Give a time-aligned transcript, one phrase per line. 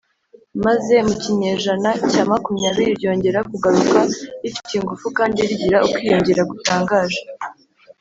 [0.65, 3.99] maze mu kinyejana cya makumyabiri ryongera kugaruka
[4.43, 7.21] rifite ingufu kandi rigira ukwiyongera gutangaje.